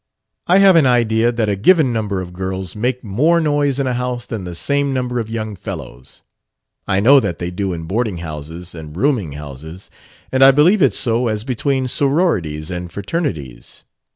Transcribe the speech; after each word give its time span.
"I 0.47 0.57
have 0.57 0.75
an 0.77 0.87
idea 0.87 1.31
that 1.31 1.47
a 1.47 1.55
given 1.55 1.93
number 1.93 2.21
of 2.21 2.33
girls 2.33 2.75
make 2.75 3.03
more 3.03 3.39
noise 3.39 3.79
in 3.79 3.85
a 3.85 3.93
house 3.93 4.25
than 4.25 4.45
the 4.45 4.55
same 4.55 4.95
number 4.95 5.19
of 5.19 5.29
young 5.29 5.55
fellows. 5.55 6.23
I 6.87 6.99
know 6.99 7.19
that 7.19 7.37
they 7.37 7.51
do 7.51 7.71
in 7.71 7.83
boarding 7.83 8.17
houses 8.17 8.73
and 8.73 8.97
rooming 8.97 9.33
houses, 9.33 9.91
and 10.31 10.43
I 10.43 10.49
believe 10.49 10.81
it's 10.81 10.97
so 10.97 11.27
as 11.27 11.43
between 11.43 11.87
sororities 11.87 12.71
and 12.71 12.91
fraternities. 12.91 13.83